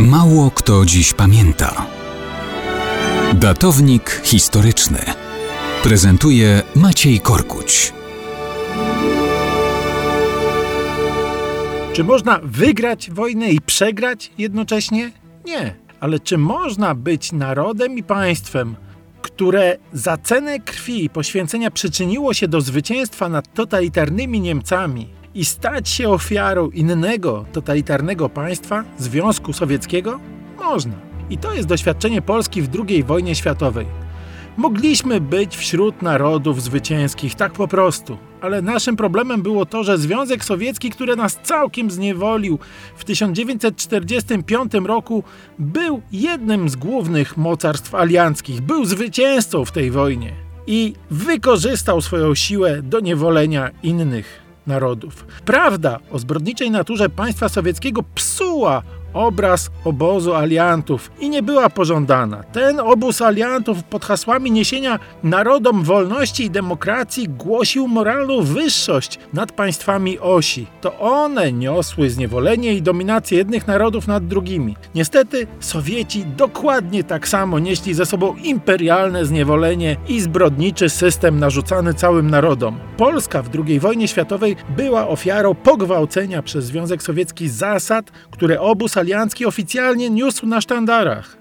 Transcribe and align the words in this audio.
Mało 0.00 0.50
kto 0.50 0.84
dziś 0.84 1.12
pamięta. 1.12 1.86
Datownik 3.34 4.20
historyczny 4.24 4.98
prezentuje 5.82 6.62
Maciej 6.74 7.20
Korkuć. 7.20 7.92
Czy 11.92 12.04
można 12.04 12.40
wygrać 12.42 13.10
wojnę 13.10 13.50
i 13.50 13.60
przegrać 13.60 14.32
jednocześnie? 14.38 15.10
Nie. 15.44 15.74
Ale 16.00 16.20
czy 16.20 16.38
można 16.38 16.94
być 16.94 17.32
narodem 17.32 17.98
i 17.98 18.02
państwem, 18.02 18.76
które 19.22 19.76
za 19.92 20.16
cenę 20.16 20.60
krwi 20.60 21.04
i 21.04 21.10
poświęcenia 21.10 21.70
przyczyniło 21.70 22.34
się 22.34 22.48
do 22.48 22.60
zwycięstwa 22.60 23.28
nad 23.28 23.54
totalitarnymi 23.54 24.40
Niemcami 24.40 25.19
i 25.34 25.44
stać 25.44 25.88
się 25.88 26.08
ofiarą 26.08 26.70
innego 26.70 27.44
totalitarnego 27.52 28.28
państwa, 28.28 28.84
Związku 28.98 29.52
Sowieckiego? 29.52 30.20
Można. 30.58 30.94
I 31.30 31.38
to 31.38 31.52
jest 31.54 31.68
doświadczenie 31.68 32.22
Polski 32.22 32.62
w 32.62 32.68
II 32.88 33.04
wojnie 33.04 33.34
światowej. 33.34 33.86
Mogliśmy 34.56 35.20
być 35.20 35.56
wśród 35.56 36.02
narodów 36.02 36.62
zwycięskich, 36.62 37.34
tak 37.34 37.52
po 37.52 37.68
prostu. 37.68 38.18
Ale 38.40 38.62
naszym 38.62 38.96
problemem 38.96 39.42
było 39.42 39.66
to, 39.66 39.84
że 39.84 39.98
Związek 39.98 40.44
Sowiecki, 40.44 40.90
który 40.90 41.16
nas 41.16 41.38
całkiem 41.42 41.90
zniewolił 41.90 42.58
w 42.96 43.04
1945 43.04 44.72
roku, 44.84 45.24
był 45.58 46.02
jednym 46.12 46.68
z 46.68 46.76
głównych 46.76 47.36
mocarstw 47.36 47.94
alianckich, 47.94 48.60
był 48.60 48.84
zwycięzcą 48.84 49.64
w 49.64 49.72
tej 49.72 49.90
wojnie 49.90 50.32
i 50.66 50.94
wykorzystał 51.10 52.00
swoją 52.00 52.34
siłę 52.34 52.82
do 52.82 53.00
niewolenia 53.00 53.70
innych 53.82 54.49
narodów. 54.70 55.26
Prawda 55.44 55.98
o 56.12 56.18
zbrodniczej 56.18 56.70
naturze 56.70 57.08
państwa 57.08 57.48
sowieckiego 57.48 58.02
psuła 58.14 58.82
obraz 59.12 59.70
obozu 59.84 60.34
aliantów 60.34 61.10
i 61.20 61.30
nie 61.30 61.42
była 61.42 61.70
pożądana. 61.70 62.42
Ten 62.42 62.80
obóz 62.80 63.22
aliantów 63.22 63.84
pod 63.84 64.04
hasłami 64.04 64.50
niesienia 64.50 64.98
narodom 65.22 65.82
wolności 65.82 66.44
i 66.44 66.50
demokracji 66.50 67.28
głosił 67.28 67.88
moralną 67.88 68.42
wyższość 68.42 69.18
nad 69.32 69.52
państwami 69.52 70.18
osi. 70.18 70.66
To 70.80 70.98
one 70.98 71.52
niosły 71.52 72.10
zniewolenie 72.10 72.74
i 72.74 72.82
dominację 72.82 73.38
jednych 73.38 73.66
narodów 73.66 74.08
nad 74.08 74.26
drugimi. 74.26 74.76
Niestety 74.94 75.46
Sowieci 75.60 76.24
dokładnie 76.36 77.04
tak 77.04 77.28
samo 77.28 77.58
nieśli 77.58 77.94
ze 77.94 78.06
sobą 78.06 78.34
imperialne 78.36 79.26
zniewolenie 79.26 79.96
i 80.08 80.20
zbrodniczy 80.20 80.90
system 80.90 81.38
narzucany 81.38 81.94
całym 81.94 82.30
narodom. 82.30 82.78
Polska 82.96 83.42
w 83.42 83.50
II 83.66 83.80
wojnie 83.80 84.08
światowej 84.08 84.56
była 84.76 85.08
ofiarą 85.08 85.54
pogwałcenia 85.54 86.42
przez 86.42 86.64
Związek 86.64 87.02
Sowiecki 87.02 87.48
zasad, 87.48 88.10
które 88.30 88.60
obóz 88.60 88.96
aliancki 89.00 89.46
oficjalnie 89.46 90.10
niósł 90.10 90.46
na 90.46 90.60
sztandarach. 90.60 91.36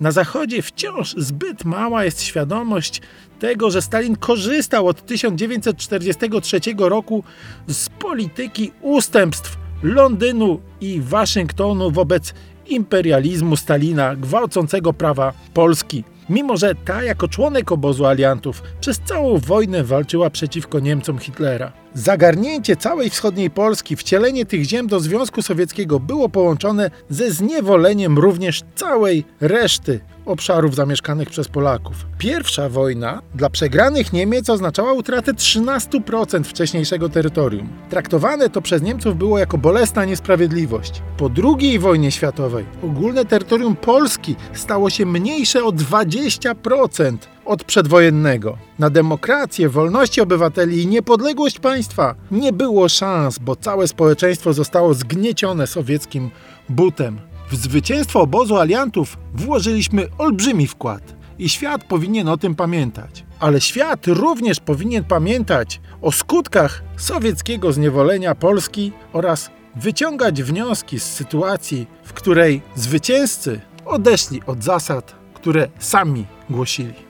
Na 0.00 0.12
Zachodzie 0.12 0.62
wciąż 0.62 1.14
zbyt 1.16 1.64
mała 1.64 2.04
jest 2.04 2.22
świadomość 2.22 3.00
tego, 3.38 3.70
że 3.70 3.82
Stalin 3.82 4.16
korzystał 4.16 4.86
od 4.86 5.06
1943 5.06 6.60
roku 6.78 7.24
z 7.66 7.88
polityki 7.88 8.72
ustępstw 8.80 9.56
Londynu 9.82 10.60
i 10.80 11.00
Waszyngtonu 11.00 11.90
wobec 11.90 12.34
imperializmu 12.66 13.56
Stalina 13.56 14.16
gwałcącego 14.16 14.92
prawa 14.92 15.32
Polski. 15.54 16.04
Mimo, 16.30 16.56
że 16.56 16.74
ta 16.74 17.02
jako 17.02 17.28
członek 17.28 17.72
obozu 17.72 18.06
aliantów 18.06 18.62
przez 18.80 19.00
całą 19.04 19.38
wojnę 19.38 19.84
walczyła 19.84 20.30
przeciwko 20.30 20.80
Niemcom 20.80 21.18
Hitlera. 21.18 21.72
Zagarnięcie 21.94 22.76
całej 22.76 23.10
wschodniej 23.10 23.50
Polski, 23.50 23.96
wcielenie 23.96 24.46
tych 24.46 24.64
ziem 24.64 24.86
do 24.86 25.00
Związku 25.00 25.42
Sowieckiego 25.42 26.00
było 26.00 26.28
połączone 26.28 26.90
ze 27.10 27.30
zniewoleniem 27.30 28.18
również 28.18 28.62
całej 28.74 29.24
reszty 29.40 30.00
obszarów 30.28 30.74
zamieszkanych 30.74 31.30
przez 31.30 31.48
Polaków. 31.48 31.96
Pierwsza 32.18 32.68
wojna 32.68 33.22
dla 33.34 33.50
przegranych 33.50 34.12
Niemiec 34.12 34.50
oznaczała 34.50 34.92
utratę 34.92 35.32
13% 35.32 36.44
wcześniejszego 36.44 37.08
terytorium. 37.08 37.68
Traktowane 37.90 38.50
to 38.50 38.62
przez 38.62 38.82
Niemców 38.82 39.16
było 39.16 39.38
jako 39.38 39.58
bolesna 39.58 40.04
niesprawiedliwość. 40.04 41.02
Po 41.16 41.30
II 41.44 41.78
wojnie 41.78 42.10
światowej 42.10 42.64
ogólne 42.82 43.24
terytorium 43.24 43.76
Polski 43.76 44.36
stało 44.52 44.90
się 44.90 45.06
mniejsze 45.06 45.64
o 45.64 45.68
20% 45.72 47.16
od 47.44 47.64
przedwojennego. 47.64 48.58
Na 48.78 48.90
demokrację, 48.90 49.68
wolności 49.68 50.20
obywateli 50.20 50.82
i 50.82 50.86
niepodległość 50.86 51.58
państwa 51.58 52.14
nie 52.30 52.52
było 52.52 52.88
szans, 52.88 53.38
bo 53.38 53.56
całe 53.56 53.88
społeczeństwo 53.88 54.52
zostało 54.52 54.94
zgniecione 54.94 55.66
sowieckim 55.66 56.30
butem. 56.68 57.20
W 57.50 57.56
zwycięstwo 57.56 58.20
obozu 58.20 58.56
aliantów 58.56 59.16
włożyliśmy 59.34 60.06
olbrzymi 60.18 60.66
wkład 60.66 61.16
i 61.38 61.48
świat 61.48 61.84
powinien 61.84 62.28
o 62.28 62.36
tym 62.36 62.54
pamiętać. 62.54 63.24
Ale 63.40 63.60
świat 63.60 64.06
również 64.06 64.60
powinien 64.60 65.04
pamiętać 65.04 65.80
o 66.02 66.12
skutkach 66.12 66.82
sowieckiego 66.96 67.72
zniewolenia 67.72 68.34
Polski 68.34 68.92
oraz 69.12 69.50
wyciągać 69.76 70.42
wnioski 70.42 71.00
z 71.00 71.04
sytuacji, 71.04 71.86
w 72.04 72.12
której 72.12 72.62
zwycięzcy 72.74 73.60
odeszli 73.86 74.40
od 74.46 74.64
zasad, 74.64 75.14
które 75.34 75.68
sami 75.78 76.26
głosili. 76.50 77.07